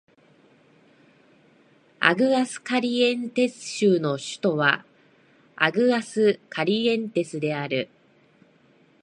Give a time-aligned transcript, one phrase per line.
[1.99, 4.83] アグアスカリエンテス州の州都は
[5.55, 7.87] アグアスカリエンテスである